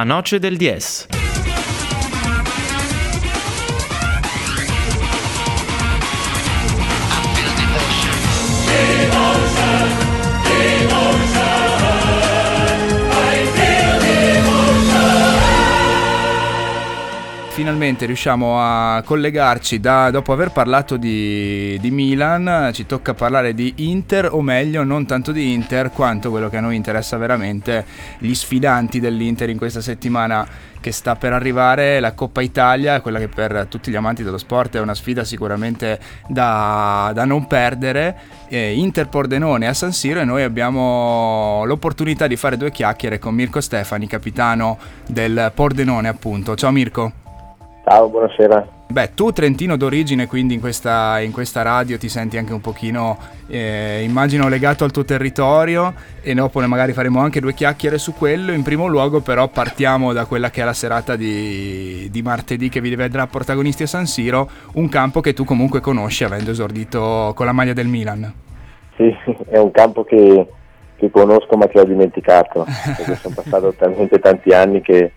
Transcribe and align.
La 0.00 0.06
noce 0.06 0.38
del 0.40 0.56
10. 0.56 1.19
Finalmente 17.60 18.06
riusciamo 18.06 18.58
a 18.58 19.02
collegarci 19.04 19.80
da, 19.80 20.10
dopo 20.10 20.32
aver 20.32 20.50
parlato 20.50 20.96
di, 20.96 21.76
di, 21.78 21.90
Milan, 21.90 22.70
ci 22.72 22.86
tocca 22.86 23.12
parlare 23.12 23.52
di 23.52 23.74
Inter, 23.76 24.30
o 24.32 24.40
meglio 24.40 24.82
non 24.82 25.04
tanto 25.04 25.30
di 25.30 25.52
Inter 25.52 25.90
quanto 25.90 26.30
quello 26.30 26.48
che 26.48 26.56
a 26.56 26.60
noi 26.60 26.76
interessa 26.76 27.18
veramente, 27.18 27.84
gli 28.16 28.32
sfidanti 28.32 28.98
dell'Inter 28.98 29.50
in 29.50 29.58
questa 29.58 29.82
settimana 29.82 30.48
che 30.80 30.90
sta 30.90 31.16
per 31.16 31.34
arrivare, 31.34 32.00
la 32.00 32.14
Coppa 32.14 32.40
Italia, 32.40 33.02
quella 33.02 33.18
che 33.18 33.28
per 33.28 33.66
tutti 33.68 33.90
gli 33.90 33.96
amanti 33.96 34.22
dello 34.22 34.38
sport 34.38 34.76
è 34.76 34.80
una 34.80 34.94
sfida 34.94 35.22
sicuramente 35.24 36.00
da, 36.28 37.10
da 37.14 37.26
non 37.26 37.46
perdere, 37.46 38.16
Inter 38.48 39.10
Pordenone 39.10 39.66
a 39.66 39.74
San 39.74 39.92
Siro 39.92 40.20
e 40.20 40.24
noi 40.24 40.44
abbiamo 40.44 41.62
l'opportunità 41.66 42.26
di 42.26 42.36
fare 42.36 42.56
due 42.56 42.70
chiacchiere 42.70 43.18
con 43.18 43.34
Mirko 43.34 43.60
Stefani, 43.60 44.06
capitano 44.06 44.78
del 45.06 45.52
Pordenone 45.54 46.08
appunto. 46.08 46.56
Ciao 46.56 46.70
Mirko. 46.70 47.19
Ciao, 47.90 48.08
buonasera. 48.08 48.68
Beh, 48.86 49.14
tu 49.14 49.32
trentino 49.32 49.76
d'origine, 49.76 50.28
quindi 50.28 50.54
in 50.54 50.60
questa, 50.60 51.18
in 51.18 51.32
questa 51.32 51.62
radio 51.62 51.98
ti 51.98 52.08
senti 52.08 52.36
anche 52.36 52.52
un 52.52 52.60
pochino, 52.60 53.18
eh, 53.48 54.04
immagino, 54.04 54.48
legato 54.48 54.84
al 54.84 54.92
tuo 54.92 55.04
territorio 55.04 55.92
e 56.22 56.32
dopo 56.32 56.60
magari 56.60 56.92
faremo 56.92 57.18
anche 57.18 57.40
due 57.40 57.52
chiacchiere 57.52 57.98
su 57.98 58.14
quello. 58.14 58.52
In 58.52 58.62
primo 58.62 58.86
luogo 58.86 59.22
però 59.22 59.48
partiamo 59.48 60.12
da 60.12 60.24
quella 60.26 60.50
che 60.50 60.62
è 60.62 60.64
la 60.64 60.72
serata 60.72 61.16
di, 61.16 62.06
di 62.12 62.22
martedì 62.22 62.68
che 62.68 62.80
vi 62.80 62.94
vedrà 62.94 63.26
protagonisti 63.26 63.82
a 63.82 63.88
San 63.88 64.06
Siro, 64.06 64.48
un 64.74 64.88
campo 64.88 65.20
che 65.20 65.32
tu 65.32 65.42
comunque 65.42 65.80
conosci 65.80 66.22
avendo 66.22 66.52
esordito 66.52 67.32
con 67.34 67.46
la 67.46 67.52
maglia 67.52 67.72
del 67.72 67.88
Milan. 67.88 68.32
Sì, 68.96 69.12
è 69.48 69.58
un 69.58 69.72
campo 69.72 70.04
che, 70.04 70.46
che 70.94 71.10
conosco 71.10 71.56
ma 71.56 71.66
che 71.66 71.80
ho 71.80 71.84
dimenticato, 71.84 72.64
perché 72.96 73.16
sono 73.16 73.34
passati 73.42 73.76
talmente 73.76 74.20
tanti 74.20 74.50
anni 74.50 74.80
che 74.80 75.10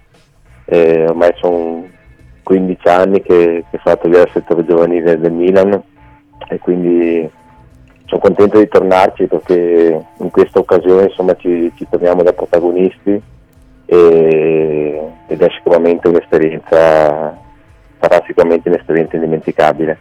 eh, 0.66 1.06
ormai 1.08 1.34
sono 1.36 2.02
15 2.44 2.88
anni 2.88 3.22
che, 3.22 3.64
che 3.70 3.80
sono 3.82 3.96
attivo 3.96 4.20
al 4.20 4.30
settore 4.32 4.66
giovanile 4.66 5.20
del 5.20 5.32
Milan 5.32 5.82
e 6.50 6.60
quindi 6.60 7.30
sono 8.06 8.20
contento 8.20 8.60
di 8.60 8.68
tornarci 8.68 9.28
perché 9.28 10.06
in 10.18 10.30
questa 10.30 10.60
occasione 10.60 11.04
insomma, 11.04 11.36
ci, 11.36 11.72
ci 11.76 11.88
torniamo 11.90 12.22
da 12.22 12.34
protagonisti 12.34 13.22
e, 13.86 15.12
ed 15.28 15.42
è 15.42 15.48
sicuramente 15.56 16.08
un'esperienza, 16.08 17.38
sarà 18.00 18.24
sicuramente 18.26 18.70
un'esperienza 18.70 19.16
indimenticabile 19.16 19.98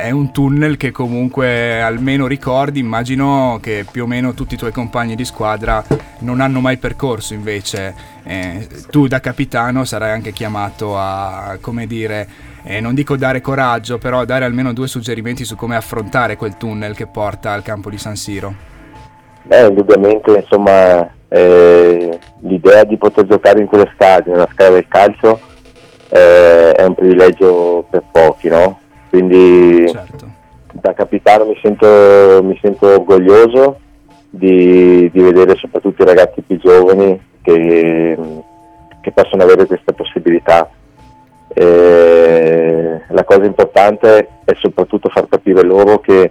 è 0.00 0.10
un 0.10 0.32
tunnel 0.32 0.76
che 0.76 0.90
comunque 0.90 1.82
almeno 1.82 2.26
ricordi, 2.26 2.80
immagino 2.80 3.58
che 3.60 3.84
più 3.90 4.04
o 4.04 4.06
meno 4.06 4.32
tutti 4.32 4.54
i 4.54 4.56
tuoi 4.56 4.72
compagni 4.72 5.14
di 5.14 5.24
squadra 5.24 5.84
non 6.20 6.40
hanno 6.40 6.60
mai 6.60 6.78
percorso 6.78 7.34
invece, 7.34 7.94
eh, 8.22 8.66
tu 8.90 9.06
da 9.06 9.20
capitano 9.20 9.84
sarai 9.84 10.12
anche 10.12 10.32
chiamato 10.32 10.96
a, 10.96 11.58
come 11.60 11.86
dire, 11.86 12.28
eh, 12.64 12.80
non 12.80 12.94
dico 12.94 13.16
dare 13.16 13.40
coraggio, 13.40 13.98
però 13.98 14.24
dare 14.24 14.44
almeno 14.44 14.72
due 14.72 14.86
suggerimenti 14.86 15.44
su 15.44 15.56
come 15.56 15.76
affrontare 15.76 16.36
quel 16.36 16.56
tunnel 16.56 16.94
che 16.94 17.06
porta 17.06 17.52
al 17.52 17.62
campo 17.62 17.90
di 17.90 17.98
San 17.98 18.16
Siro. 18.16 18.54
Beh, 19.42 19.66
indubbiamente 19.66 20.30
insomma 20.32 21.08
eh, 21.28 22.18
l'idea 22.40 22.84
di 22.84 22.96
poter 22.96 23.26
giocare 23.26 23.60
in 23.60 23.66
quelle 23.66 23.90
stadio, 23.94 24.32
nella 24.32 24.48
scala 24.52 24.74
del 24.74 24.86
calcio, 24.86 25.40
eh, 26.08 26.72
è 26.72 26.84
un 26.84 26.94
privilegio 26.94 27.86
per 27.90 28.02
pochi, 28.12 28.48
no? 28.48 28.80
Quindi 29.12 29.86
certo. 29.90 30.26
da 30.72 30.94
capitano 30.94 31.44
mi 31.44 31.58
sento, 31.60 32.40
mi 32.42 32.58
sento 32.62 32.86
orgoglioso 32.86 33.78
di, 34.30 35.10
di, 35.12 35.20
vedere 35.20 35.54
soprattutto 35.56 36.00
i 36.00 36.06
ragazzi 36.06 36.40
più 36.40 36.56
giovani 36.56 37.20
che, 37.42 38.16
che 39.02 39.12
possono 39.12 39.42
avere 39.42 39.66
questa 39.66 39.92
possibilità. 39.92 40.70
E 41.48 43.02
la 43.06 43.24
cosa 43.24 43.44
importante 43.44 44.28
è 44.46 44.54
soprattutto 44.54 45.10
far 45.10 45.28
capire 45.28 45.62
loro 45.62 46.00
che, 46.00 46.30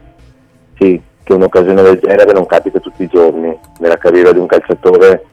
sì, 0.79 0.99
che 1.21 1.33
un'occasione 1.33 1.83
del 1.83 1.99
genere 1.99 2.33
non 2.33 2.47
capita 2.47 2.79
tutti 2.79 3.03
i 3.03 3.09
giorni. 3.09 3.55
Nella 3.77 3.97
carriera 3.99 4.31
di 4.31 4.39
un 4.39 4.47
calciatore 4.47 5.23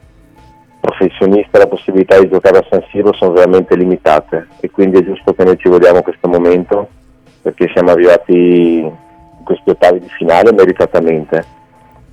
professionista 0.79 1.57
la 1.57 1.65
possibilità 1.65 2.19
di 2.19 2.29
giocare 2.29 2.59
a 2.59 2.67
San 2.69 2.83
Siro 2.91 3.11
sono 3.13 3.31
veramente 3.31 3.75
limitate 3.75 4.49
e 4.59 4.69
quindi 4.69 4.99
è 4.99 5.03
giusto 5.03 5.33
che 5.33 5.43
noi 5.43 5.57
ci 5.57 5.67
vogliamo 5.67 6.03
questo 6.03 6.27
momento 6.27 6.97
perché 7.59 7.73
siamo 7.73 7.91
arrivati 7.91 8.77
in 8.79 9.43
questi 9.43 9.69
ottavi 9.69 9.99
di 9.99 10.07
finale 10.07 10.53
meritatamente 10.53 11.45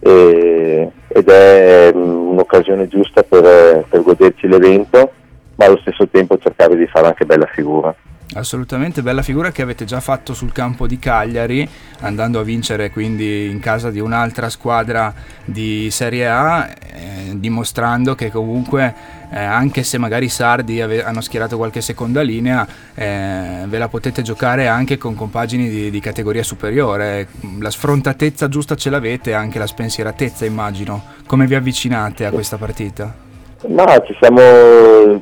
e, 0.00 0.90
ed 1.06 1.28
è 1.28 1.92
mm, 1.94 2.30
un'occasione 2.30 2.88
giusta 2.88 3.22
per, 3.22 3.86
per 3.88 4.02
goderci 4.02 4.48
l'evento 4.48 5.12
ma 5.54 5.66
allo 5.66 5.78
stesso 5.78 6.08
tempo 6.08 6.36
cercare 6.38 6.76
di 6.76 6.86
fare 6.86 7.06
anche 7.06 7.24
bella 7.24 7.46
figura. 7.46 7.94
Assolutamente 8.34 9.02
bella 9.02 9.22
figura 9.22 9.52
che 9.52 9.62
avete 9.62 9.84
già 9.84 10.00
fatto 10.00 10.34
sul 10.34 10.50
campo 10.50 10.88
di 10.88 10.98
Cagliari, 10.98 11.66
andando 12.00 12.40
a 12.40 12.42
vincere 12.42 12.90
quindi 12.90 13.48
in 13.48 13.60
casa 13.60 13.90
di 13.90 14.00
un'altra 14.00 14.50
squadra 14.50 15.14
di 15.44 15.88
Serie 15.92 16.26
A, 16.26 16.68
eh, 16.68 17.34
dimostrando 17.34 18.16
che 18.16 18.30
comunque 18.30 18.94
eh, 19.30 19.38
anche 19.38 19.84
se 19.84 19.96
magari 19.98 20.26
i 20.26 20.28
sardi 20.28 20.80
ave- 20.80 21.04
hanno 21.04 21.20
schierato 21.20 21.56
qualche 21.56 21.80
seconda 21.80 22.20
linea, 22.22 22.66
eh, 22.94 23.64
ve 23.66 23.78
la 23.78 23.88
potete 23.88 24.22
giocare 24.22 24.66
anche 24.66 24.98
con 24.98 25.14
compagini 25.14 25.68
di, 25.68 25.90
di, 25.90 26.00
categoria 26.00 26.42
superiore. 26.42 27.28
La 27.60 27.70
sfrontatezza 27.70 28.48
giusta 28.48 28.74
ce 28.74 28.90
l'avete, 28.90 29.34
anche 29.34 29.60
la 29.60 29.66
spensieratezza 29.66 30.44
immagino. 30.44 31.02
Come 31.26 31.46
vi 31.46 31.54
avvicinate 31.54 32.26
a 32.26 32.30
questa 32.32 32.56
partita? 32.56 33.25
No, 33.62 33.84
ci 34.04 34.14
siamo, 34.20 34.40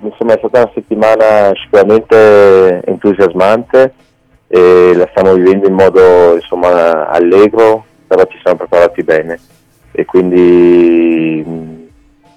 insomma 0.03 0.35
è 0.35 0.39
stata 0.39 0.63
una 0.63 0.71
settimana 0.75 1.53
sicuramente 1.55 2.83
entusiasmante 2.85 3.95
e 4.49 4.93
la 4.95 5.07
stiamo 5.11 5.35
vivendo 5.35 5.69
in 5.69 5.75
modo 5.75 6.35
insomma, 6.35 7.09
allegro, 7.09 7.85
però 8.07 8.25
ci 8.27 8.39
siamo 8.43 8.59
preparati 8.59 9.03
bene. 9.03 9.39
E 9.93 10.05
quindi 10.05 11.85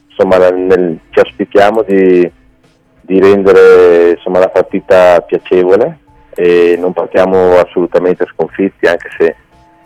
insomma, 0.07 0.49
nel, 0.49 0.99
ci 1.09 1.19
auspichiamo 1.19 1.81
di, 1.81 2.31
di 3.01 3.19
rendere 3.19 4.11
insomma, 4.11 4.39
la 4.39 4.49
partita 4.49 5.19
piacevole 5.21 5.99
e 6.35 6.75
non 6.77 6.93
partiamo 6.93 7.57
assolutamente 7.57 8.25
sconfitti 8.31 8.85
anche 8.85 9.09
se 9.17 9.35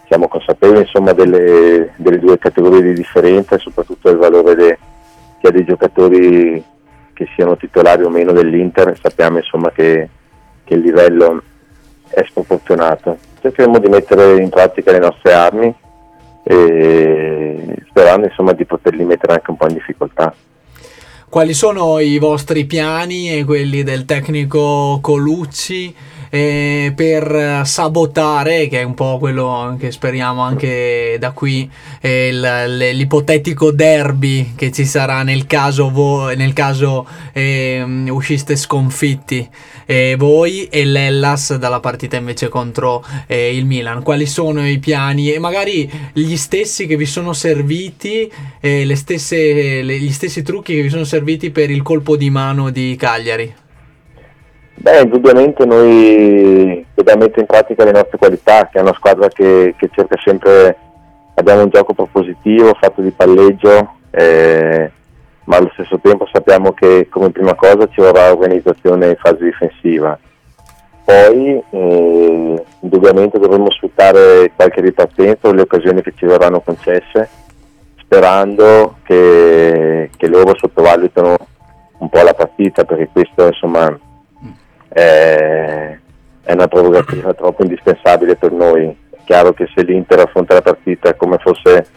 siamo 0.07 0.27
consapevoli 0.27 0.81
insomma, 0.81 1.13
delle, 1.13 1.93
delle, 1.95 2.19
due 2.19 2.37
categorie 2.37 2.81
di 2.81 2.93
differenza 2.93 3.55
e 3.55 3.59
soprattutto 3.59 4.09
del 4.09 4.17
valore 4.17 4.55
de, 4.55 4.77
ha 5.47 5.51
dei 5.51 5.65
giocatori 5.65 6.63
che 7.13 7.27
siano 7.35 7.57
titolari 7.57 8.03
o 8.03 8.09
meno 8.09 8.31
dell'Inter 8.31 8.97
sappiamo 9.01 9.37
insomma, 9.37 9.71
che, 9.71 10.09
che 10.63 10.73
il 10.73 10.81
livello 10.81 11.41
è 12.09 12.23
sproporzionato 12.27 13.17
cercheremo 13.41 13.79
di 13.79 13.89
mettere 13.89 14.41
in 14.41 14.49
pratica 14.49 14.91
le 14.91 14.99
nostre 14.99 15.33
armi 15.33 15.73
e 16.43 17.75
sperando 17.89 18.27
insomma, 18.27 18.53
di 18.53 18.65
poterli 18.65 19.03
mettere 19.03 19.33
anche 19.33 19.51
un 19.51 19.57
po' 19.57 19.67
in 19.67 19.73
difficoltà. 19.73 20.33
Quali 21.27 21.53
sono 21.53 21.99
i 21.99 22.17
vostri 22.19 22.65
piani 22.65 23.31
e 23.31 23.45
quelli 23.45 23.83
del 23.83 24.05
tecnico 24.05 24.99
Colucci 25.01 25.95
eh, 26.31 26.93
per 26.95 27.63
sabotare, 27.65 28.69
che 28.69 28.79
è 28.79 28.83
un 28.83 28.93
po' 28.93 29.17
quello 29.19 29.75
che 29.77 29.91
speriamo 29.91 30.41
anche 30.41 31.17
da 31.19 31.31
qui, 31.31 31.69
eh, 31.99 32.91
l'ipotetico 32.93 33.71
derby 33.71 34.53
che 34.55 34.71
ci 34.71 34.85
sarà 34.85 35.23
nel 35.23 35.45
caso, 35.45 35.91
vo- 35.91 36.33
nel 36.33 36.53
caso 36.53 37.05
eh, 37.33 37.83
usciste 38.09 38.55
sconfitti 38.55 39.47
voi 40.17 40.67
e 40.69 40.85
l'Ellas 40.85 41.57
dalla 41.57 41.81
partita 41.81 42.15
invece 42.15 42.47
contro 42.47 43.03
eh, 43.27 43.53
il 43.53 43.65
Milan. 43.65 44.01
Quali 44.03 44.25
sono 44.25 44.65
i 44.65 44.79
piani 44.79 45.33
e 45.33 45.37
magari 45.37 45.91
gli 46.13 46.37
stessi 46.37 46.87
che 46.87 46.95
vi 46.95 47.05
sono 47.05 47.33
serviti, 47.33 48.31
le 48.61 48.95
stesse, 48.95 49.81
le, 49.81 49.99
gli 49.99 50.11
stessi 50.13 50.43
trucchi 50.43 50.75
che 50.75 50.81
vi 50.81 50.89
sono 50.89 51.03
serviti 51.03 51.51
per 51.51 51.69
il 51.69 51.81
colpo 51.81 52.15
di 52.15 52.29
mano 52.29 52.69
di 52.69 52.95
Cagliari? 52.97 53.60
Beh, 54.81 55.01
indubbiamente 55.01 55.63
noi 55.63 56.83
dobbiamo 56.95 57.21
mettere 57.21 57.41
in 57.41 57.45
pratica 57.45 57.83
le 57.83 57.91
nostre 57.91 58.17
qualità, 58.17 58.67
che 58.67 58.79
è 58.79 58.81
una 58.81 58.95
squadra 58.95 59.27
che, 59.27 59.75
che 59.77 59.89
cerca 59.91 60.17
sempre, 60.25 60.75
abbiamo 61.35 61.61
un 61.61 61.69
gioco 61.69 61.93
propositivo, 61.93 62.73
fatto 62.73 63.01
di 63.01 63.11
palleggio, 63.11 63.97
eh, 64.09 64.89
ma 65.43 65.57
allo 65.57 65.69
stesso 65.73 65.99
tempo 66.01 66.27
sappiamo 66.31 66.71
che 66.71 67.09
come 67.11 67.29
prima 67.29 67.53
cosa 67.53 67.87
ci 67.89 68.01
vorrà 68.01 68.31
organizzazione 68.31 69.09
in 69.09 69.17
fase 69.17 69.43
difensiva. 69.43 70.17
Poi 71.05 71.63
eh, 71.69 72.63
indubbiamente 72.79 73.37
dovremo 73.37 73.69
sfruttare 73.69 74.51
qualche 74.55 74.81
ripartenza 74.81 75.47
o 75.47 75.53
le 75.53 75.61
occasioni 75.61 76.01
che 76.01 76.13
ci 76.15 76.25
verranno 76.25 76.59
concesse, 76.59 77.29
sperando 77.99 78.95
che, 79.03 80.09
che 80.17 80.27
loro 80.27 80.57
sottovalutino 80.57 81.37
un 81.99 82.09
po' 82.09 82.23
la 82.23 82.33
partita 82.33 82.83
perché 82.83 83.09
questo 83.13 83.45
insomma 83.45 83.95
è, 84.93 85.97
è 86.43 86.53
una 86.53 86.67
prerogativa 86.67 87.33
troppo 87.33 87.63
indispensabile 87.63 88.35
per 88.35 88.51
noi. 88.51 88.95
È 89.09 89.17
chiaro 89.23 89.53
che 89.53 89.69
se 89.73 89.83
l'Inter 89.83 90.19
affronta 90.19 90.53
la 90.53 90.61
partita 90.61 91.13
come 91.15 91.37
fosse 91.37 91.87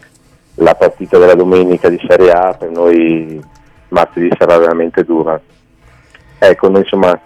la 0.55 0.75
partita 0.75 1.17
della 1.17 1.35
domenica 1.35 1.89
di 1.89 2.01
Serie 2.07 2.31
A, 2.31 2.55
per 2.57 2.69
noi 2.69 3.43
martedì 3.89 4.29
sarà 4.37 4.57
veramente 4.57 5.03
dura. 5.03 5.39
Ecco, 6.37 6.69
noi 6.69 6.81
insomma 6.81 7.19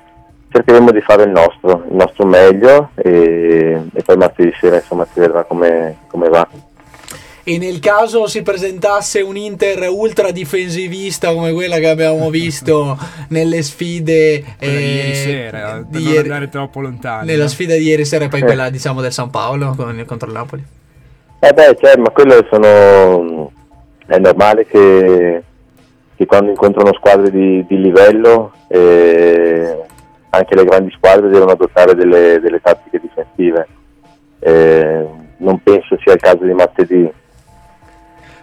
cercheremo 0.51 0.91
di 0.91 1.01
fare 1.01 1.23
il 1.23 1.29
nostro, 1.29 1.83
il 1.87 1.95
nostro 1.95 2.25
meglio 2.25 2.89
e, 2.95 3.81
e 3.93 4.03
poi 4.03 4.17
martedì 4.17 4.51
sera 4.59 4.77
insomma 4.77 5.05
si 5.05 5.19
vedrà 5.19 5.43
come, 5.43 5.97
come 6.07 6.29
va 6.29 6.47
e 7.49 7.57
nel 7.57 7.79
caso 7.79 8.27
si 8.27 8.43
presentasse 8.43 9.21
un 9.21 9.35
Inter 9.35 9.89
ultra 9.89 10.29
difensivista 10.29 11.33
come 11.33 11.51
quella 11.51 11.79
che 11.79 11.87
abbiamo 11.87 12.29
visto 12.29 12.95
nelle 13.29 13.63
sfide 13.63 14.35
eh, 14.35 14.43
di 14.59 14.67
ieri 14.67 15.15
sera, 15.15 15.71
per 15.71 15.85
di 15.87 16.03
non 16.03 16.13
ieri, 16.13 16.27
andare 16.27 16.49
troppo 16.49 16.79
lontano. 16.79 17.25
Nella 17.25 17.43
no? 17.43 17.49
sfida 17.49 17.73
di 17.73 17.85
ieri 17.85 18.05
sera 18.05 18.25
e 18.25 18.27
poi 18.27 18.41
eh. 18.41 18.45
quella 18.45 18.69
diciamo 18.69 19.01
del 19.01 19.11
San 19.11 19.31
Paolo 19.31 19.73
con, 19.75 20.03
contro 20.05 20.27
il 20.27 20.33
Napoli. 20.35 20.63
Eh 21.39 21.51
beh, 21.51 21.77
cioè, 21.81 21.97
ma 21.97 22.11
quello 22.11 22.45
sono 22.51 23.51
è 24.05 24.19
normale 24.19 24.67
che, 24.67 25.43
che 26.15 26.25
quando 26.27 26.51
incontrano 26.51 26.93
squadre 26.93 27.31
di, 27.31 27.65
di 27.67 27.81
livello 27.81 28.53
eh, 28.67 29.75
anche 30.29 30.53
le 30.53 30.65
grandi 30.65 30.91
squadre 30.91 31.29
devono 31.29 31.53
adottare 31.53 31.95
delle, 31.95 32.39
delle 32.39 32.59
tattiche 32.61 32.99
difensive. 33.01 33.67
Eh, 34.39 35.07
non 35.37 35.63
penso 35.63 35.97
sia 36.03 36.13
il 36.13 36.19
caso 36.19 36.43
di 36.43 36.53
martedì 36.53 37.11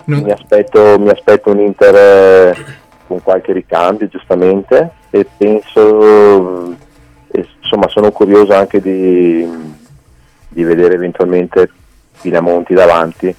non... 0.07 0.23
Mi, 0.23 0.33
aspetto, 0.33 0.99
mi, 0.99 1.11
aspetto, 1.11 1.51
un 1.51 1.61
Inter 1.61 1.95
eh, 1.95 2.65
con 3.07 3.23
qualche 3.23 3.53
ricambio 3.53 4.09
giustamente 4.09 4.91
e 5.11 5.27
penso, 5.37 6.75
eh, 7.33 7.47
insomma 7.61 7.89
sono 7.89 8.11
curioso 8.11 8.53
anche 8.55 8.81
di, 8.81 9.49
di 10.49 10.65
vedere 10.65 10.95
eventualmente 10.95 11.71
Pinamonti 12.21 12.75
davanti 12.75 13.35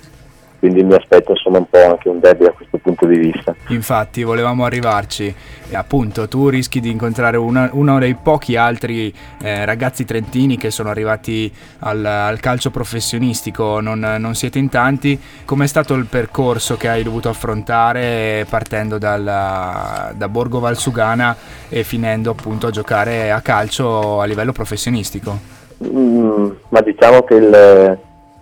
quindi 0.60 0.84
mi 0.84 0.94
aspetto 0.94 1.32
insomma 1.32 1.60
un 1.60 1.70
po' 1.70 1.84
anche 1.84 2.10
un 2.10 2.20
derby 2.20 2.46
da 2.46 2.52
questo 2.52 2.78
punto 2.78 3.06
di 3.06 3.18
vista. 3.18 3.56
Infatti 3.70 4.24
volevamo 4.24 4.66
arrivarci, 4.66 5.34
e 5.70 5.76
appunto 5.76 6.28
tu 6.28 6.50
rischi 6.50 6.80
di 6.80 6.90
incontrare 6.90 7.38
una, 7.38 7.70
uno 7.74 8.00
dei 8.00 8.16
pochi 8.16 8.56
altri 8.56 9.14
eh, 9.42 9.66
ragazzi 9.66 10.06
trentini 10.06 10.58
che 10.58 10.72
sono 10.72 10.90
arrivati 10.90 11.52
al, 11.80 12.04
al 12.04 12.40
calcio 12.40 12.72
professionistico, 12.72 13.80
non, 13.80 14.00
non, 14.00 14.36
siete 14.36 14.60
in 14.60 14.70
tanti, 14.70 15.20
com'è 15.46 15.68
stato 15.68 15.94
il 15.94 16.06
percorso 16.06 16.76
che 16.78 16.90
hai 16.90 17.04
dovuto 17.04 17.30
affrontare 17.30 18.46
partendo 18.50 18.98
dal, 18.98 20.14
da 20.16 20.30
Borgo 20.30 20.60
Valsugana 20.60 21.36
e 21.70 21.84
finendo 21.84 22.32
appunto 22.32 22.68
a 22.68 22.72
giocare 22.72 23.32
a 23.32 23.42
calcio 23.42 24.22
a 24.22 24.26
livello 24.26 24.52
professionistico? 24.52 25.56
Mm, 25.84 26.50
ma 26.70 26.82
diciamo 26.82 27.22
che 27.24 27.36
il, 27.36 28.00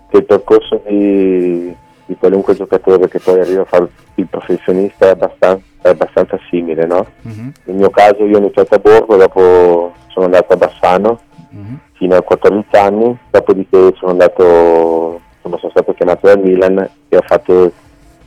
che 0.10 0.18
il 0.18 0.24
percorso 0.24 0.82
di 0.88 1.76
di 2.06 2.16
qualunque 2.16 2.56
giocatore 2.56 3.08
che 3.08 3.20
poi 3.20 3.40
arriva 3.40 3.62
a 3.62 3.66
fare 3.66 3.90
il 4.16 4.28
professionista 4.28 5.08
è 5.08 5.10
abbastanza, 5.10 5.64
è 5.82 5.90
abbastanza 5.90 6.40
simile. 6.50 6.86
No? 6.86 7.06
Uh-huh. 7.24 7.52
Nel 7.64 7.76
mio 7.76 7.90
caso 7.90 8.26
io 8.26 8.36
ho 8.36 8.40
iniziato 8.40 8.76
a 8.76 8.80
Borgo, 8.80 9.18
dopo 9.18 9.94
sono 10.08 10.26
andato 10.26 10.54
a 10.54 10.58
Bassano 10.58 11.20
uh-huh. 11.52 11.78
fino 11.94 12.16
a 12.16 12.22
14 12.22 12.76
anni, 12.76 13.18
dopodiché 13.30 13.94
sono, 13.96 14.12
andato, 14.12 15.22
sono 15.42 15.70
stato 15.70 15.94
chiamato 15.94 16.28
da 16.28 16.38
Milan 16.38 16.90
e 17.10 17.18
ho 17.18 17.24
fatto 17.26 17.72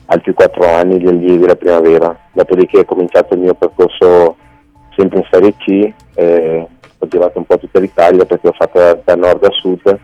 altri 0.06 0.32
4 0.32 0.66
anni 0.66 0.98
di 0.98 1.06
allievi 1.06 1.46
la 1.46 1.56
primavera, 1.56 2.16
dopodiché 2.32 2.80
ho 2.80 2.84
cominciato 2.84 3.34
il 3.34 3.40
mio 3.40 3.54
percorso 3.54 4.36
sempre 4.96 5.18
in 5.18 5.26
Serie 5.30 5.54
C, 5.56 5.92
eh, 6.14 6.66
ho 6.98 7.06
girato 7.06 7.38
un 7.38 7.44
po' 7.44 7.58
tutta 7.58 7.78
l'Italia 7.78 8.24
perché 8.24 8.48
ho 8.48 8.52
fatto 8.52 8.78
da, 8.78 8.98
da 9.04 9.14
nord 9.14 9.44
a 9.44 9.50
sud 9.50 9.98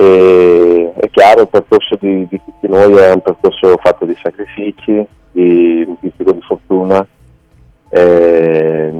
e, 0.00 0.92
è 0.94 1.10
chiaro, 1.10 1.40
il 1.40 1.48
percorso 1.48 1.96
di, 2.00 2.24
di, 2.28 2.40
tutti 2.44 2.68
noi 2.68 2.94
è 2.94 3.12
un 3.12 3.20
percorso 3.20 3.76
fatto 3.78 4.04
di 4.04 4.16
sacrifici, 4.22 5.04
di 5.32 5.84
un 5.84 5.98
pizzico 5.98 6.30
di 6.30 6.40
fortuna. 6.40 7.04
E, 7.88 8.92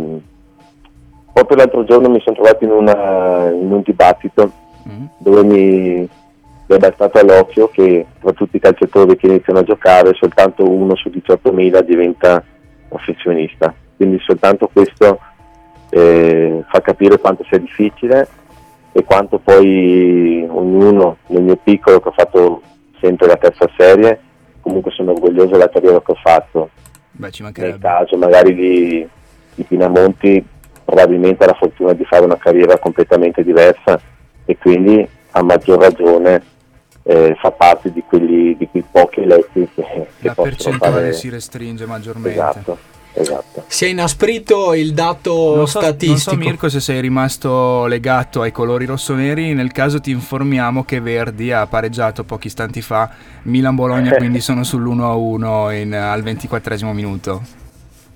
proprio 1.33 1.57
l'altro 1.57 1.85
giorno 1.85 2.09
mi 2.09 2.21
sono 2.21 2.35
trovato 2.35 2.65
in, 2.65 2.73
una, 2.73 3.49
in 3.49 3.71
un 3.71 3.81
dibattito 3.85 4.51
mm. 4.89 5.05
dove 5.19 5.45
mi, 5.45 5.99
mi 6.01 6.77
è 6.77 6.79
bastato 6.79 7.19
all'occhio 7.21 7.69
che 7.69 8.05
tra 8.21 8.33
tutti 8.33 8.57
i 8.57 8.61
calciatori 8.61 9.17
che 9.17 9.29
iniziano 9.29 9.61
a 9.61 9.65
giocare 9.65 10.15
soltanto 10.15 10.69
uno 10.69 10.97
su 10.97 11.11
18.000 11.11 11.81
diventa 11.83 12.43
professionista. 12.89 13.73
Quindi 13.95 14.19
soltanto 14.27 14.69
questo 14.73 15.21
eh, 15.91 16.65
fa 16.67 16.81
capire 16.81 17.19
quanto 17.19 17.45
sia 17.49 17.59
difficile 17.59 18.38
e 18.99 19.05
quanto 19.05 19.39
poi 19.39 20.45
ognuno 20.49 21.19
nel 21.27 21.43
mio 21.43 21.57
piccolo 21.57 22.01
che 22.01 22.09
ho 22.09 22.13
fatto 22.13 22.63
sempre 23.01 23.29
la 23.29 23.37
terza 23.37 23.69
serie 23.77 24.21
comunque 24.61 24.91
sono 24.91 25.13
orgoglioso 25.13 25.53
della 25.53 25.69
carriera 25.69 26.03
che 26.03 26.11
ho 26.11 26.19
fatto. 26.21 26.71
Beh, 27.13 27.31
nel 27.57 27.79
caso 27.81 28.17
magari 28.17 28.55
di, 28.55 29.09
di 29.55 29.63
Pinamonti 29.63 30.45
probabilmente 30.85 31.45
ha 31.45 31.49
la 31.49 31.55
fortuna 31.55 31.93
di 31.93 32.05
fare 32.05 32.25
una 32.25 32.37
carriera 32.37 32.77
completamente 32.79 33.45
diversa 33.45 34.01
e 34.45 34.59
quindi 34.59 35.07
a 35.31 35.43
maggior 35.43 35.79
ragione 35.79 36.43
eh, 37.05 37.37
fa 37.41 37.53
parte 37.53 37.93
di, 37.93 38.03
quelli, 38.07 38.57
di 38.57 38.69
quei 38.69 38.85
pochi 38.91 39.21
eletti 39.21 39.69
che, 39.75 39.85
che 40.19 40.27
la 40.27 40.35
percentuale 40.35 40.95
fare... 40.95 41.13
si 41.13 41.29
restringe 41.29 41.87
maggiormente. 41.87 42.39
Esatto 42.39 42.97
esatto. 43.13 43.65
Si 43.67 43.85
è 43.85 43.89
inasprito 43.89 44.75
il 44.75 44.93
dato 44.93 45.57
non 45.57 45.69
so, 45.69 45.81
statistico. 45.81 46.35
Non 46.35 46.43
so 46.43 46.49
Mirko 46.49 46.69
se 46.69 46.81
sei 46.81 47.01
rimasto 47.01 47.87
legato 47.87 48.43
ai 48.43 48.53
colori 48.53 48.85
rossoneri, 48.87 49.55
nel 49.55 49.73
caso 49.73 50.01
ti 50.01 50.11
informiamo 50.11 50.85
che 50.85 51.01
Verdi 51.01 51.53
ha 51.53 51.67
pareggiato 51.67 52.25
pochi 52.25 52.47
istanti 52.47 52.81
fa 52.81 53.11
Milan-Bologna, 53.43 54.13
quindi 54.17 54.41
sono 54.41 54.63
sull'1-1 54.63 55.81
in, 55.81 55.95
al 55.95 56.23
24 56.23 56.93
minuto. 56.93 57.43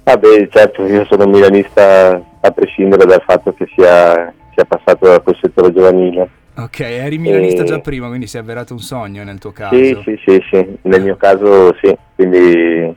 Vabbè, 0.05 0.49
certo, 0.51 0.85
io 0.87 1.05
sono 1.05 1.27
milanista 1.27 2.21
a 2.41 2.51
prescindere 2.51 3.05
dal 3.07 3.23
fatto 3.25 3.55
che 3.55 3.69
sia, 3.75 4.33
sia 4.55 4.65
passato 4.65 5.07
da 5.07 5.21
quel 5.21 5.39
settore 5.41 5.73
giovanile. 5.73 6.29
Ok, 6.57 6.81
eri 6.81 7.19
milanista 7.19 7.63
e... 7.63 7.67
già 7.67 7.79
prima, 7.79 8.09
quindi 8.09 8.27
si 8.27 8.37
è 8.37 8.41
avverato 8.41 8.73
un 8.73 8.81
sogno 8.81 9.23
nel 9.23 9.39
tuo 9.39 9.53
caso. 9.53 9.75
Sì, 9.75 9.99
sì, 10.05 10.21
sì, 10.27 10.45
sì. 10.51 10.77
nel 10.83 11.03
mio 11.03 11.17
caso 11.17 11.75
sì, 11.81 11.97
quindi 12.15 12.95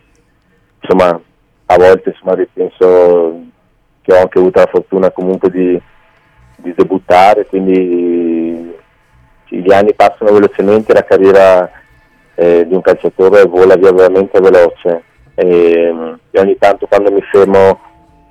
insomma 0.81 1.19
a 1.67 1.77
volte 1.77 2.09
insomma, 2.09 2.33
ripenso 2.33 3.41
che 4.01 4.13
ho 4.13 4.19
anche 4.19 4.37
avuto 4.37 4.59
la 4.59 4.67
fortuna 4.67 5.11
comunque 5.11 5.49
di, 5.49 5.81
di 6.57 6.73
debuttare, 6.75 7.45
quindi 7.47 8.73
gli 9.47 9.71
anni 9.71 9.93
passano 9.93 10.31
velocemente, 10.31 10.93
la 10.93 11.03
carriera 11.03 11.69
eh, 12.35 12.65
di 12.67 12.73
un 12.73 12.81
calciatore 12.81 13.45
vola 13.45 13.75
via 13.75 13.91
veramente 13.91 14.39
veloce 14.39 15.03
e, 15.35 16.17
e, 16.31 16.39
ogni 16.39 16.57
tanto 16.57 16.85
quando 16.85 17.11
mi 17.11 17.21
fermo 17.21 17.79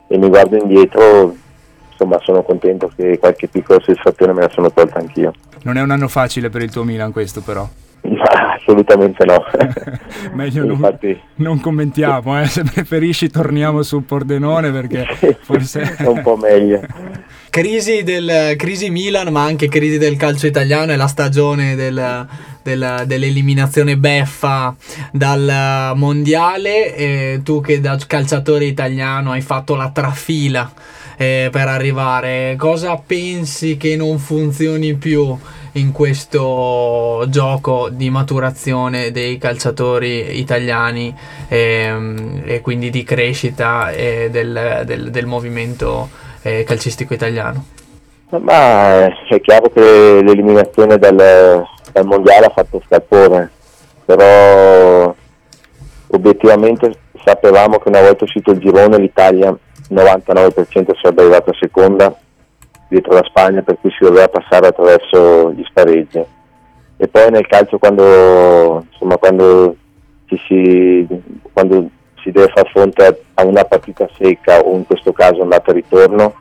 e 0.08 0.18
mi 0.18 0.28
guardo 0.28 0.56
indietro 0.56 1.34
insomma 1.90 2.18
sono 2.22 2.42
contento 2.42 2.90
che 2.94 3.18
qualche 3.18 3.48
piccola 3.48 3.80
soddisfazione 3.80 4.32
me 4.32 4.42
la 4.42 4.50
sono 4.50 4.70
tolta 4.72 4.98
anch'io. 4.98 5.32
Non 5.62 5.76
è 5.76 5.82
un 5.82 5.90
anno 5.90 6.08
facile 6.08 6.50
per 6.50 6.62
il 6.62 6.70
tuo 6.70 6.84
Milan 6.84 7.12
questo 7.12 7.40
però. 7.40 7.66
assolutamente 8.56 9.24
no. 9.24 9.44
Meglio 10.34 10.64
Infatti... 10.64 11.08
non, 11.36 11.46
non, 11.46 11.60
commentiamo, 11.60 12.40
eh. 12.40 12.46
se 12.46 12.62
preferisci 12.62 13.30
torniamo 13.30 13.82
sul 13.82 14.02
Pordenone 14.02 14.70
perché 14.70 15.06
forse 15.40 15.96
è 15.96 16.06
un 16.06 16.20
po' 16.20 16.36
meglio. 16.36 16.82
Crisi, 17.48 18.02
del, 18.02 18.54
crisi 18.56 18.90
Milan, 18.90 19.28
ma 19.28 19.44
anche 19.44 19.68
crisi 19.68 19.96
del 19.96 20.16
calcio 20.16 20.46
italiano 20.46 20.92
e 20.92 20.96
la 20.96 21.06
stagione 21.06 21.76
del, 21.76 22.26
del, 22.62 23.04
dell'eliminazione 23.06 23.96
beffa 23.96 24.74
dal 25.12 25.92
mondiale. 25.94 26.96
E 26.96 27.40
tu 27.44 27.60
che 27.60 27.80
da 27.80 27.96
calciatore 28.06 28.64
italiano 28.64 29.30
hai 29.30 29.40
fatto 29.40 29.76
la 29.76 29.90
trafila 29.90 30.72
eh, 31.16 31.48
per 31.50 31.68
arrivare, 31.68 32.56
cosa 32.58 32.96
pensi 32.96 33.76
che 33.76 33.94
non 33.96 34.18
funzioni 34.18 34.94
più? 34.94 35.38
In 35.74 35.92
questo 35.92 37.24
gioco 37.28 37.88
di 37.90 38.10
maturazione 38.10 39.10
dei 39.10 39.38
calciatori 39.38 40.38
italiani 40.38 41.14
e, 41.48 41.58
ehm, 41.58 42.42
e 42.44 42.60
quindi 42.60 42.90
di 42.90 43.02
crescita 43.02 43.90
del, 43.92 44.82
del, 44.84 45.10
del, 45.10 45.26
movimento 45.26 46.08
eh, 46.42 46.64
calcistico 46.64 47.14
italiano? 47.14 47.64
Ma 48.30 49.06
è 49.06 49.40
chiaro 49.40 49.70
che 49.70 50.20
l'eliminazione 50.22 50.98
dal, 50.98 51.16
dal 51.92 52.04
mondiale 52.04 52.46
ha 52.46 52.52
fatto 52.54 52.82
scalpore, 52.86 53.50
però 54.04 55.14
obiettivamente 56.08 56.98
sapevamo 57.24 57.78
che 57.78 57.88
una 57.88 58.00
volta 58.00 58.24
uscito 58.24 58.52
il 58.52 58.58
girone 58.58 58.98
l'Italia 58.98 59.56
99% 59.90 60.96
sarebbe 61.00 61.22
arrivata 61.22 61.52
seconda 61.58 62.16
dietro 62.94 63.14
la 63.14 63.24
Spagna 63.24 63.62
per 63.62 63.78
cui 63.80 63.90
si 63.90 64.04
doveva 64.04 64.28
passare 64.28 64.68
attraverso 64.68 65.52
gli 65.52 65.64
spareggi. 65.64 66.24
E 66.96 67.08
poi 67.08 67.30
nel 67.30 67.46
calcio 67.46 67.78
quando, 67.78 68.86
insomma, 68.90 69.16
quando, 69.16 69.76
si, 70.46 71.06
quando 71.52 71.88
si 72.22 72.30
deve 72.30 72.52
far 72.54 72.68
fronte 72.70 73.24
a 73.34 73.44
una 73.44 73.64
partita 73.64 74.08
secca 74.16 74.60
o 74.60 74.76
in 74.76 74.86
questo 74.86 75.12
caso 75.12 75.42
andata 75.42 75.72
e 75.72 75.74
ritorno, 75.74 76.34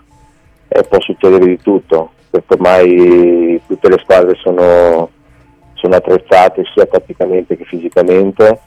eh, 0.67 0.83
può 0.83 1.00
succedere 1.01 1.45
di 1.45 1.60
tutto, 1.60 2.12
perché 2.29 2.53
ormai 2.53 3.60
tutte 3.65 3.89
le 3.89 4.00
squadre 4.03 4.36
sono, 4.36 5.10
sono 5.74 5.95
attrezzate 5.95 6.63
sia 6.72 6.86
tatticamente 6.86 7.57
che 7.57 7.65
fisicamente 7.65 8.60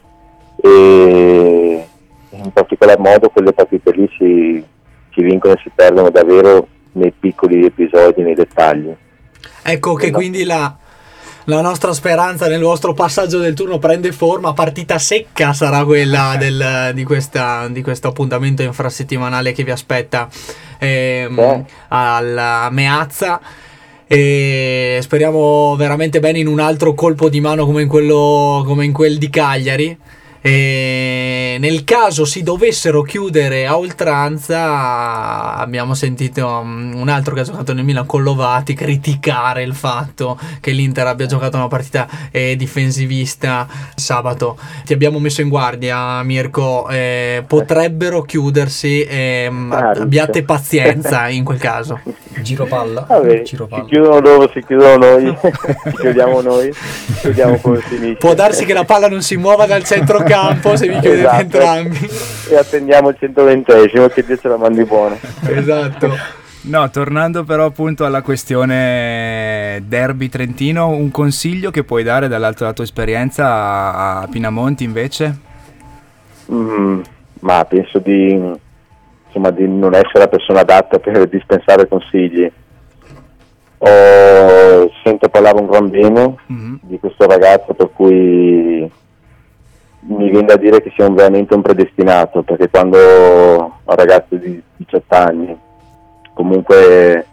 e 0.61 1.87
in 2.31 2.53
particolar 2.53 2.99
modo 2.99 3.29
quelle 3.29 3.53
partite 3.53 3.93
lì 3.93 4.09
si, 4.19 4.65
si 5.13 5.23
vincono 5.23 5.55
e 5.55 5.61
si 5.63 5.71
perdono 5.73 6.11
davvero 6.11 6.67
nei 6.97 7.13
piccoli 7.13 7.36
episodi, 7.65 8.23
nei 8.23 8.35
dettagli. 8.35 8.95
Ecco 9.63 9.95
che 9.95 10.11
quindi 10.11 10.45
la, 10.45 10.77
la 11.45 11.61
nostra 11.61 11.93
speranza 11.93 12.49
nel 12.49 12.61
vostro 12.61 12.93
passaggio 12.93 13.39
del 13.39 13.55
turno 13.55 13.79
prende 13.79 14.13
forma. 14.13 14.53
Partita 14.53 14.99
secca 14.99 15.53
sarà 15.53 15.85
quella 15.85 16.37
del, 16.39 16.91
di, 16.95 17.05
questa, 17.05 17.69
di, 17.69 17.83
questo 17.83 18.09
appuntamento 18.09 18.63
infrasettimanale 18.63 19.53
che 19.53 19.65
vi 19.65 19.71
aspetta 19.71 20.29
ehm, 20.79 21.39
eh. 21.39 21.65
alla 21.89 22.69
Meazza. 22.71 23.41
E 24.09 24.99
speriamo 25.03 25.75
veramente 25.77 26.21
bene 26.21 26.39
in 26.39 26.47
un 26.47 26.61
altro 26.61 26.95
colpo 26.95 27.29
di 27.29 27.41
mano 27.41 27.65
come 27.65 27.83
in, 27.83 27.89
quello, 27.89 28.63
come 28.65 28.85
in 28.85 28.93
quel 28.93 29.19
di 29.19 29.31
Cagliari. 29.31 29.99
E 30.47 31.57
nel 31.59 31.83
caso 31.83 32.25
si 32.25 32.45
dovessero 32.45 33.03
chiudere 33.03 33.67
a 33.67 33.77
oltranza, 33.77 35.57
abbiamo 35.57 35.95
sentito 35.95 36.47
um, 36.47 36.93
un 36.95 37.09
altro 37.09 37.35
che 37.35 37.41
ha 37.41 37.43
giocato 37.43 37.73
nel 37.73 37.83
Milan 37.83 38.07
con 38.07 38.23
Lovati 38.23 38.73
criticare 38.73 39.65
il 39.65 39.75
fatto 39.75 40.39
che 40.61 40.71
l'Inter 40.71 41.09
abbia 41.09 41.27
giocato 41.27 41.57
una 41.57 41.67
partita 41.67 42.07
eh, 42.31 42.55
difensivista 42.55 43.67
sabato. 43.97 44.57
Ti 44.85 44.93
abbiamo 44.93 45.19
messo 45.19 45.41
in 45.41 45.49
guardia, 45.49 46.23
Mirko. 46.23 46.89
Eh, 46.91 47.43
potrebbero 47.45 48.23
chiudersi. 48.23 49.03
Eh, 49.03 49.51
abbiate 49.73 50.45
pazienza 50.45 51.27
in 51.29 51.43
quel 51.43 51.59
caso. 51.59 51.99
Giro 52.43 52.67
palla. 52.67 53.05
Vabbè, 53.09 53.43
Giro 53.43 53.67
palla. 53.67 53.83
Si 53.83 53.89
chiudono 53.89 54.21
loro, 54.21 54.51
si 54.53 54.63
chiudono 54.65 54.97
noi, 54.97 55.37
ci 55.43 55.91
chiudiamo 55.99 56.41
noi, 56.41 56.73
chiudiamo 57.21 57.57
come 57.57 57.81
finisce. 57.81 58.15
Può 58.21 58.35
darsi 58.35 58.65
che 58.65 58.75
la 58.75 58.85
palla 58.85 59.09
non 59.09 59.23
si 59.23 59.37
muova 59.37 59.67
dal 59.67 59.83
centrocampo 59.83 60.35
campo 60.36 60.36
se 60.77 60.89
vi 60.89 60.99
chiudete 60.99 61.19
esatto. 61.19 61.41
entrambi. 61.41 62.11
E 62.51 62.57
attendiamo 62.57 63.09
il 63.11 63.17
120esimo 63.21 64.09
che 64.13 64.25
Dio 64.25 64.37
ce 64.37 64.49
la 64.49 64.57
mandi 64.57 64.85
buona. 64.85 65.17
Esatto. 65.47 66.15
No, 66.69 66.91
tornando 66.91 67.45
però 67.45 67.67
appunto 67.67 68.05
alla 68.05 68.23
questione 68.23 69.85
derby 69.87 70.29
trentino, 70.29 70.89
un 70.89 71.13
consiglio 71.13 71.71
che 71.71 71.85
puoi 71.85 72.03
dare 72.03 72.27
dall'alto 72.27 72.61
della 72.61 72.73
tua 72.73 72.83
esperienza 72.83 73.95
a 73.95 74.29
Pinamonti 74.29 74.83
invece? 74.83 75.39
Mm, 76.51 77.01
ma 77.41 77.65
penso 77.67 78.01
di, 78.01 78.33
insomma, 79.27 79.51
di 79.51 79.69
non 79.69 79.95
essere 79.95 80.19
la 80.19 80.29
persona 80.29 80.61
adatta 80.61 80.99
per 80.99 81.29
dispensare 81.29 81.87
consigli. 81.87 82.51
Ho, 83.79 84.91
sento 85.05 85.29
parlare 85.29 85.61
un 85.61 85.67
gran 85.67 85.89
bene 85.89 86.35
mm-hmm. 86.51 86.75
di 86.81 86.99
questo 86.99 87.27
ragazzo 87.27 87.75
per 87.75 87.91
cui 87.95 88.91
mi 90.09 90.31
viene 90.31 90.47
da 90.47 90.57
dire 90.57 90.81
che 90.83 90.93
sia 90.95 91.07
un, 91.07 91.15
veramente 91.15 91.55
un 91.55 91.63
predestinato, 91.63 92.43
perché 92.43 92.69
quando 92.69 92.99
un 92.99 93.95
ragazzo 93.95 94.37
di 94.37 94.61
18 94.77 95.15
anni 95.15 95.59
comunque 96.33 97.27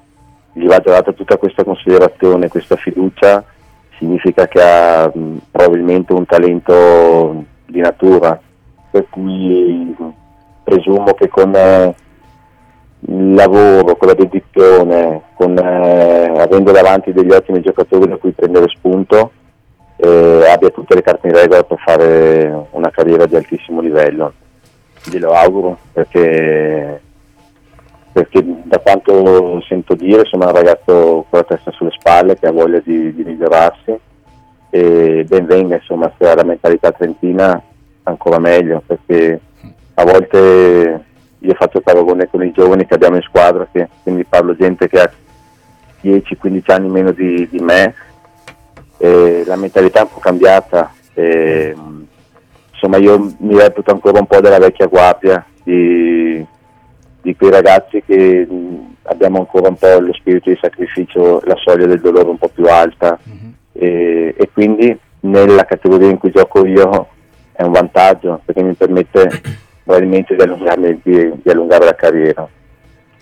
gli 0.54 0.66
va 0.66 0.80
data 0.80 1.12
tutta 1.12 1.38
questa 1.38 1.64
considerazione, 1.64 2.48
questa 2.48 2.76
fiducia, 2.76 3.44
significa 3.98 4.48
che 4.48 4.62
ha 4.62 5.12
mh, 5.14 5.38
probabilmente 5.52 6.14
un 6.14 6.26
talento 6.26 7.44
di 7.66 7.80
natura, 7.82 8.40
per 8.92 9.08
cui 9.10 9.96
presumo 10.64 11.14
che 11.14 11.28
con 11.28 11.54
eh, 11.56 11.96
il 13.08 13.34
lavoro, 13.34 13.96
con 13.96 14.08
la 14.08 14.14
dedizione, 14.14 15.22
con, 15.34 15.58
eh, 15.58 16.34
avendo 16.38 16.72
davanti 16.72 17.12
degli 17.12 17.32
ottimi 17.32 17.62
giocatori 17.62 18.08
da 18.08 18.18
cui 18.18 18.32
prendere 18.32 18.68
spunto, 18.70 19.32
eh, 19.98 20.48
abbia 20.50 20.70
tutte 20.70 20.96
le 20.96 21.02
carte 21.02 21.28
in 21.28 21.34
regola 21.34 21.64
per 21.64 21.78
fare 21.80 22.68
una 22.72 22.90
carriera 22.90 23.26
di 23.26 23.36
altissimo 23.36 23.82
livello. 23.82 24.34
Glielo 25.06 25.32
auguro 25.32 25.78
perché, 25.92 27.02
perché 28.12 28.44
da 28.64 28.80
quanto 28.80 29.62
sento 29.68 29.96
dire 29.96 30.26
sono 30.26 30.46
un 30.46 30.54
ragazzo 30.54 31.26
con 31.30 31.40
la 31.40 31.44
testa 31.44 31.72
sulle 31.72 31.92
spalle 31.92 32.38
che 32.38 32.48
ha 32.48 32.52
voglia 32.52 32.80
di, 32.80 33.14
di 33.14 33.24
migliorarsi 33.24 34.00
e 34.70 35.26
ben 35.28 35.46
venga 35.46 35.76
insomma 35.76 36.12
se 36.18 36.28
ha 36.28 36.34
la 36.34 36.44
mentalità 36.44 36.92
trentina 36.92 37.62
ancora 38.04 38.40
meglio 38.40 38.82
perché 38.86 39.40
a 39.94 40.04
volte 40.04 41.04
io 41.38 41.54
faccio 41.56 41.82
paragone 41.82 42.28
con 42.30 42.44
i 42.44 42.52
giovani 42.52 42.86
che 42.86 42.94
abbiamo 42.94 43.18
in 43.18 43.22
squadra, 43.22 43.68
che, 43.72 43.90
quindi 44.02 44.24
parlo 44.24 44.56
gente 44.56 44.88
che 44.88 45.00
ha 45.00 45.12
10-15 46.02 46.72
anni 46.72 46.90
meno 46.90 47.12
di, 47.12 47.48
di 47.50 47.60
me 47.60 47.94
eh, 49.04 49.44
la 49.46 49.58
mentalità 49.58 50.00
è 50.00 50.04
un 50.04 50.10
po' 50.14 50.20
cambiata. 50.20 50.94
Eh, 51.14 51.76
insomma, 52.72 52.98
io 52.98 53.34
mi 53.40 53.58
reputo 53.58 53.92
ancora 53.92 54.20
un 54.20 54.28
po' 54.28 54.40
della 54.40 54.60
vecchia 54.60 54.88
guardia 54.88 55.46
di, 55.62 56.44
di 57.22 57.36
quei 57.36 57.52
ragazzi 57.52 58.02
che 58.06 58.48
abbiamo 59.04 59.40
ancora 59.40 59.68
un 59.68 59.76
po' 59.76 60.00
lo 60.00 60.14
spirito 60.14 60.50
di 60.50 60.58
sacrificio, 60.62 61.42
la 61.44 61.58
soglia 61.58 61.86
del 61.86 62.00
dolore 62.00 62.30
un 62.30 62.38
po' 62.38 62.48
più 62.48 62.66
alta 62.66 63.20
mm-hmm. 63.28 63.52
e, 63.74 64.36
e, 64.38 64.50
quindi 64.54 64.98
nella 65.22 65.66
categoria 65.66 66.10
in 66.10 66.18
cui 66.18 66.32
gioco 66.32 66.66
io 66.66 67.10
è 67.52 67.64
un 67.64 67.72
vantaggio 67.72 68.40
perché 68.46 68.64
mi 68.64 68.74
permette 68.74 69.42
probabilmente 69.84 70.34
di, 70.34 70.42
allungarmi, 70.42 71.02
di, 71.04 71.32
di 71.42 71.50
allungare 71.50 71.84
la 71.84 71.96
carriera. 71.96 72.48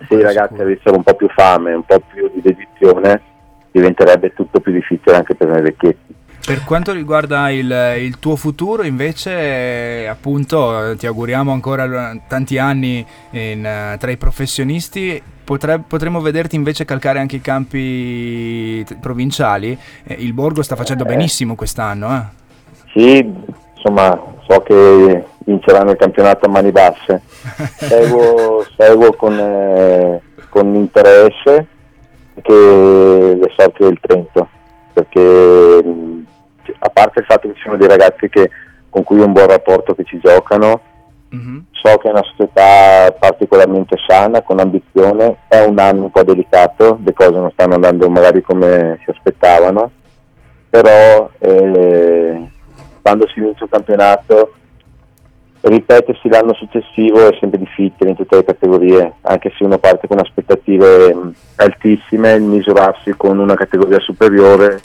Se 0.07 0.13
i 0.13 0.21
ragazzi 0.21 0.61
avessero 0.61 0.95
un 0.95 1.03
po' 1.03 1.15
più 1.15 1.27
fame, 1.29 1.73
un 1.73 1.85
po' 1.85 2.01
più 2.11 2.29
di 2.35 2.41
dedizione, 2.41 3.29
diventerebbe 3.71 4.33
tutto 4.33 4.59
più 4.59 4.71
difficile 4.71 5.15
anche 5.15 5.35
per 5.35 5.47
noi 5.47 5.61
vecchietti. 5.61 6.19
Per 6.43 6.63
quanto 6.63 6.91
riguarda 6.91 7.51
il, 7.51 7.71
il, 7.99 8.17
tuo 8.17 8.35
futuro, 8.35 8.81
invece, 8.81 10.07
appunto, 10.09 10.95
ti 10.97 11.05
auguriamo 11.05 11.51
ancora 11.51 12.17
tanti 12.27 12.57
anni 12.57 13.05
in, 13.29 13.95
tra 13.99 14.09
i 14.09 14.17
professionisti. 14.17 15.21
Potre, 15.43 15.83
potremmo 15.85 16.19
vederti 16.19 16.55
invece 16.55 16.83
calcare 16.83 17.19
anche 17.19 17.35
i 17.35 17.41
campi 17.41 18.83
provinciali. 18.99 19.77
Eh, 20.03 20.15
il 20.15 20.33
Borgo 20.33 20.63
sta 20.63 20.75
facendo 20.75 21.03
eh, 21.03 21.07
benissimo 21.07 21.53
quest'anno. 21.53 22.15
Eh? 22.15 22.21
Sì, 22.93 23.33
insomma, 23.75 24.19
so 24.47 24.61
che 24.61 25.23
vinceranno 25.45 25.91
il 25.91 25.97
campionato 25.97 26.47
a 26.47 26.49
mani 26.49 26.71
basse. 26.71 27.21
seguo, 27.77 28.65
seguo 28.75 29.13
con, 29.13 29.37
eh, 29.37 30.21
con 30.49 30.73
interesse 30.73 31.67
che 32.41 33.37
le 33.39 33.53
sorti 33.57 33.83
del 33.83 33.99
Trento, 33.99 34.47
perché 34.93 35.83
a 36.79 36.89
parte 36.89 37.19
il 37.19 37.25
fatto 37.25 37.47
che 37.47 37.55
ci 37.55 37.61
sono 37.63 37.77
dei 37.77 37.87
ragazzi 37.87 38.29
che, 38.29 38.49
con 38.89 39.03
cui 39.03 39.19
ho 39.19 39.25
un 39.25 39.33
buon 39.33 39.47
rapporto 39.47 39.93
che 39.95 40.03
ci 40.03 40.19
giocano, 40.19 40.81
mm-hmm. 41.35 41.57
so 41.71 41.97
che 41.97 42.07
è 42.07 42.11
una 42.11 42.23
società 42.23 43.11
particolarmente 43.17 43.97
sana, 44.07 44.41
con 44.41 44.59
ambizione, 44.59 45.37
è 45.47 45.63
un 45.63 45.79
anno 45.79 46.03
un 46.03 46.11
po' 46.11 46.23
delicato, 46.23 46.99
le 47.03 47.13
cose 47.13 47.31
non 47.31 47.51
stanno 47.51 47.75
andando 47.75 48.09
magari 48.09 48.41
come 48.41 48.99
si 49.03 49.09
aspettavano, 49.09 49.91
però 50.69 51.29
eh, 51.39 52.49
quando 53.01 53.27
si 53.27 53.41
vince 53.41 53.63
un 53.63 53.69
campionato 53.69 54.53
ripetersi 55.61 56.27
l'anno 56.27 56.53
successivo 56.53 57.27
è 57.27 57.37
sempre 57.39 57.59
difficile 57.59 58.09
in 58.09 58.15
tutte 58.15 58.35
le 58.35 58.43
categorie, 58.43 59.13
anche 59.21 59.53
se 59.55 59.63
uno 59.63 59.77
parte 59.77 60.07
con 60.07 60.19
aspettative 60.19 61.15
altissime, 61.55 62.39
misurarsi 62.39 63.13
con 63.15 63.37
una 63.37 63.55
categoria 63.55 63.99
superiore 63.99 64.81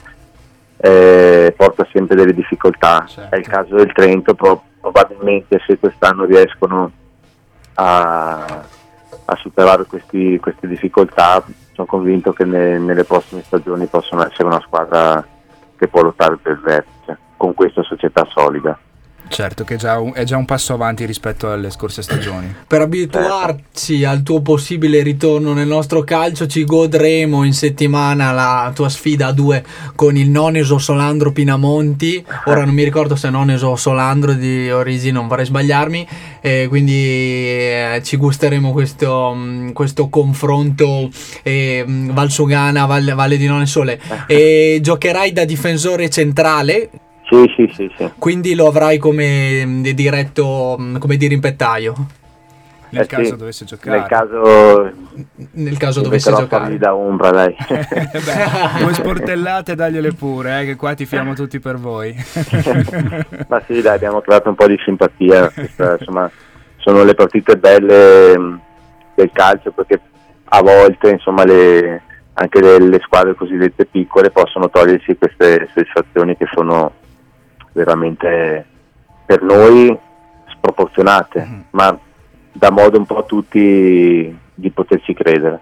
eh, 0.76 1.54
porta 1.56 1.86
sempre 1.90 2.16
delle 2.16 2.34
difficoltà. 2.34 3.04
Certo. 3.06 3.34
È 3.34 3.38
il 3.38 3.46
caso 3.46 3.76
del 3.76 3.92
Trento, 3.92 4.34
probabilmente 4.34 5.60
se 5.66 5.78
quest'anno 5.78 6.24
riescono 6.24 6.90
a, 7.74 8.64
a 9.24 9.36
superare 9.36 9.84
questi, 9.84 10.38
queste 10.38 10.68
difficoltà, 10.68 11.42
sono 11.72 11.86
convinto 11.86 12.32
che 12.32 12.44
ne, 12.44 12.78
nelle 12.78 13.04
prossime 13.04 13.42
stagioni 13.42 13.86
possono 13.86 14.26
essere 14.26 14.44
una 14.44 14.60
squadra 14.60 15.26
che 15.76 15.88
può 15.88 16.02
lottare 16.02 16.36
per 16.36 16.52
il 16.52 16.60
vertice 16.60 17.18
con 17.36 17.54
questa 17.54 17.82
società 17.82 18.26
solida. 18.30 18.78
Certo, 19.28 19.64
che 19.64 19.74
è 19.74 19.76
già, 19.76 19.98
un, 19.98 20.12
è 20.14 20.24
già 20.24 20.36
un 20.36 20.44
passo 20.44 20.72
avanti 20.72 21.04
rispetto 21.04 21.50
alle 21.50 21.70
scorse 21.70 22.02
stagioni. 22.02 22.54
Per 22.66 22.80
abituarci 22.80 24.04
al 24.04 24.22
tuo 24.22 24.40
possibile 24.40 25.02
ritorno 25.02 25.52
nel 25.52 25.66
nostro 25.66 26.02
calcio, 26.04 26.46
ci 26.46 26.64
godremo 26.64 27.44
in 27.44 27.52
settimana 27.52 28.32
la 28.32 28.70
tua 28.74 28.88
sfida 28.88 29.28
a 29.28 29.32
due 29.32 29.64
con 29.94 30.16
il 30.16 30.30
Noneso 30.30 30.78
Solandro 30.78 31.32
Pinamonti. 31.32 32.24
Ora 32.46 32.64
non 32.64 32.74
mi 32.74 32.84
ricordo 32.84 33.16
se 33.16 33.28
è 33.28 33.30
Noneso 33.30 33.68
o 33.68 33.76
Solandro 33.76 34.32
di 34.32 34.70
origine, 34.70 35.12
non 35.12 35.28
vorrei 35.28 35.46
sbagliarmi. 35.46 36.08
Eh, 36.40 36.66
quindi 36.68 36.94
eh, 36.94 38.00
ci 38.04 38.16
gusteremo 38.16 38.72
questo, 38.72 39.32
mm, 39.34 39.70
questo 39.70 40.08
confronto 40.08 41.10
eh, 41.42 41.84
Valsugana, 41.86 42.86
Valle, 42.86 43.14
Valle 43.14 43.36
di 43.36 43.46
Nonesole. 43.46 44.00
E 44.26 44.80
giocherai 44.82 45.32
da 45.32 45.44
difensore 45.44 46.10
centrale 46.10 46.90
Sì, 47.28 47.52
sì, 47.56 47.70
sì, 47.74 47.92
sì. 47.96 48.10
Quindi 48.18 48.54
lo 48.54 48.66
avrai 48.68 48.98
come 48.98 49.64
mm, 49.66 49.82
diretto, 49.82 50.76
mm, 50.80 50.96
come 50.98 51.16
dirimpettaio. 51.16 51.94
Nel 52.88 53.02
Eh 53.02 53.06
caso 53.06 53.24
sì, 53.24 53.36
dovesse 53.36 53.64
giocare. 53.64 53.98
Nel 53.98 54.06
caso 54.08 54.92
Nel 55.52 55.76
caso 55.76 56.00
dovesse 56.02 56.32
giocare. 56.32 56.78
da 56.78 56.94
ombra, 56.94 57.30
dai. 57.30 57.54
Beh, 57.66 58.78
due 58.84 58.94
sportellate 58.94 59.74
dagliele 59.74 60.12
pure, 60.12 60.60
eh, 60.60 60.64
che 60.66 60.76
qua 60.76 60.94
tifiamo 60.94 61.34
tutti 61.34 61.58
per 61.58 61.76
voi. 61.78 62.14
Ma 63.48 63.60
sì, 63.66 63.82
dai, 63.82 63.96
abbiamo 63.96 64.20
creato 64.20 64.48
un 64.50 64.54
po' 64.54 64.68
di 64.68 64.78
simpatia. 64.84 65.50
Questa, 65.50 65.96
insomma, 65.98 66.30
sono 66.76 67.02
le 67.02 67.14
partite 67.14 67.56
belle 67.56 68.38
mh, 68.38 68.60
del 69.16 69.30
calcio 69.32 69.72
perché 69.72 70.00
a 70.44 70.62
volte, 70.62 71.10
insomma, 71.10 71.44
le- 71.44 72.02
anche 72.34 72.60
le, 72.60 72.78
le 72.78 73.00
squadre 73.02 73.34
cosiddette 73.34 73.86
piccole 73.86 74.30
possono 74.30 74.70
togliersi 74.70 75.16
queste 75.16 75.68
sensazioni 75.74 76.36
che 76.36 76.46
sono 76.54 76.92
veramente 77.76 78.64
per 79.26 79.42
noi 79.42 79.94
sproporzionate, 80.50 81.40
Mhm. 81.40 81.64
ma 81.70 81.96
dà 82.52 82.70
modo 82.70 82.96
un 82.98 83.04
po' 83.06 83.18
a 83.18 83.22
tutti 83.24 84.36
di 84.54 84.70
poterci 84.70 85.12
credere. 85.12 85.60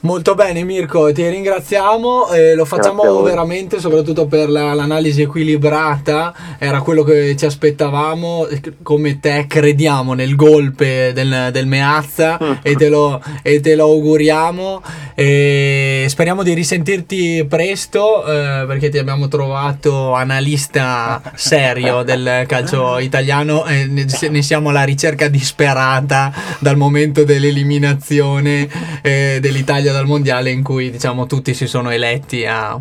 Molto 0.00 0.34
bene 0.34 0.62
Mirko, 0.62 1.10
ti 1.12 1.26
ringraziamo, 1.28 2.28
eh, 2.28 2.54
lo 2.54 2.64
facciamo 2.64 3.22
veramente 3.22 3.80
soprattutto 3.80 4.26
per 4.26 4.48
la- 4.48 4.72
l'analisi 4.72 5.22
equilibrata, 5.22 6.32
era 6.60 6.80
quello 6.80 7.02
che 7.02 7.34
ci 7.34 7.44
aspettavamo, 7.44 8.46
come 8.82 9.18
te 9.18 9.46
crediamo 9.48 10.12
nel 10.14 10.36
golpe 10.36 11.12
del, 11.12 11.48
del 11.50 11.66
Meazza 11.66 12.38
e, 12.62 12.76
te 12.76 12.88
lo, 12.88 13.20
e 13.42 13.58
te 13.60 13.74
lo 13.74 13.84
auguriamo 13.84 14.80
e 15.14 15.75
speriamo 16.08 16.42
di 16.42 16.52
risentirti 16.54 17.46
presto 17.48 18.24
eh, 18.24 18.64
perché 18.66 18.88
ti 18.88 18.98
abbiamo 18.98 19.28
trovato 19.28 20.12
analista 20.14 21.20
serio 21.34 22.02
del 22.02 22.44
calcio 22.46 22.98
italiano 22.98 23.64
e 23.66 23.86
ne, 23.86 24.06
ne 24.30 24.42
siamo 24.42 24.70
alla 24.70 24.84
ricerca 24.84 25.28
disperata 25.28 26.32
dal 26.58 26.76
momento 26.76 27.24
dell'eliminazione 27.24 28.68
eh, 29.02 29.38
dell'Italia 29.40 29.92
dal 29.92 30.06
mondiale 30.06 30.50
in 30.50 30.62
cui 30.62 30.90
diciamo 30.90 31.26
tutti 31.26 31.54
si 31.54 31.66
sono 31.66 31.90
eletti 31.90 32.44
a 32.46 32.78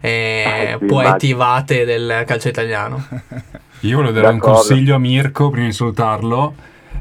eh, 0.00 0.44
Ah, 0.46 0.78
sì, 0.78 0.84
poeti 0.86 1.32
vate 1.32 1.84
del 1.84 2.24
calcio 2.26 2.48
italiano. 2.48 3.06
Io 3.80 3.96
volevo 3.96 4.12
dare 4.12 4.28
un 4.28 4.38
D'accordo. 4.38 4.56
consiglio 4.58 4.94
a 4.94 4.98
Mirko 4.98 5.50
prima 5.50 5.66
di 5.66 5.72
salutarlo. 5.72 6.54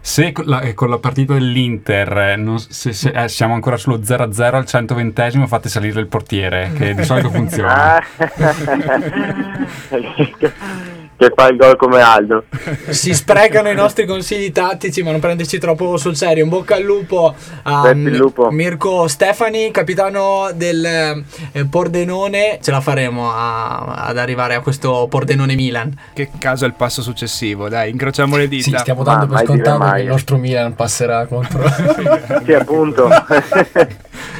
Se 0.08 0.32
con 0.32 0.46
la, 0.46 0.62
eh, 0.62 0.74
con 0.74 0.90
la 0.90 1.00
partita 1.00 1.34
dell'Inter 1.34 2.18
eh, 2.18 2.36
non- 2.38 2.60
se- 2.60 2.94
se- 2.94 3.10
eh, 3.10 3.28
siamo 3.28 3.56
ancora 3.56 3.76
sullo 3.76 4.02
0-0 4.02 4.56
al 4.56 4.66
120 4.66 5.46
fate 5.48 5.68
salire 5.68 6.00
il 6.00 6.08
portiere, 6.08 6.72
che 6.74 6.96
di 6.96 7.04
solito 7.04 7.30
funziona. 7.30 8.02
Che 11.18 11.32
fa 11.36 11.48
il 11.48 11.58
gol 11.58 11.76
come 11.78 12.00
Aldo. 12.00 12.44
si 12.90 13.14
sprecano 13.14 13.70
i 13.70 13.76
nostri 13.76 14.06
consigli 14.06 14.52
tattici 14.52 15.02
ma 15.02 15.10
non 15.12 15.20
prenderci 15.20 15.58
troppo 15.58 15.98
sul 15.98 16.16
serio 16.16 16.44
in 16.44 16.50
bocca 16.50 16.76
al 16.76 16.84
lupo 16.84 17.34
a 17.64 17.92
lupo. 17.94 18.52
Mirko 18.52 19.08
Stefani 19.08 19.72
capitano 19.72 20.52
del 20.54 20.86
eh, 20.86 21.66
Pordenone 21.66 22.60
ce 22.62 22.70
la 22.70 22.82
faremo 22.82 23.32
a- 23.32 24.06
ad 24.06 24.18
arrivare 24.20 24.54
a 24.54 24.62
questo 24.62 25.08
Pordenone 25.10 25.56
Milan 25.56 25.92
che 26.14 26.30
caso 26.38 26.66
è 26.66 26.68
il 26.68 26.76
passo 26.76 27.02
successivo? 27.02 27.68
Dai, 27.68 27.90
incrociamo 27.90 28.36
le 28.38 28.44
Sì, 28.44 28.70
dita. 28.70 28.78
stiamo 28.80 29.02
Ma 29.02 29.16
dando 29.16 29.26
per 29.26 29.34
mai 29.36 29.46
dire 29.46 29.64
scontato 29.66 29.92
che 29.94 30.02
il 30.02 30.08
nostro 30.08 30.38
Milan 30.38 30.76
passerà 30.76 31.26
contro... 31.26 31.66
Sì, 32.46 32.54
appunto. 32.54 33.10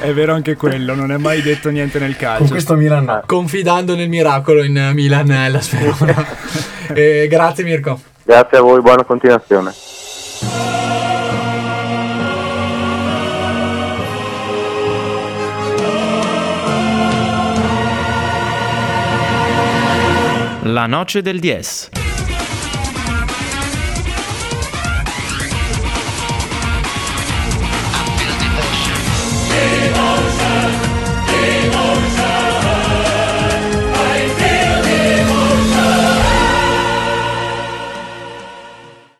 È 0.00 0.12
vero 0.12 0.32
anche 0.32 0.54
quello, 0.56 0.94
non 0.94 1.10
è 1.12 1.16
mai 1.16 1.40
detto 1.42 1.70
niente 1.70 1.98
nel 1.98 2.16
calcio. 2.16 2.42
Con 2.42 2.48
questo 2.50 2.74
Milan 2.74 3.04
no. 3.04 3.22
confidando 3.26 3.94
nel 3.96 4.08
miracolo 4.08 4.62
in 4.62 4.76
eh, 4.76 4.92
Milan 4.94 5.30
e 5.30 5.48
la 5.48 5.60
Sverona 5.60 6.26
Eh, 6.94 7.26
grazie 7.28 7.64
Mirko 7.64 8.00
Grazie 8.28 8.58
a 8.58 8.60
voi, 8.60 8.82
buona 8.82 9.04
continuazione. 9.04 9.72
La 20.64 20.86
noce 20.86 21.22
del 21.22 21.40
10. 21.40 21.97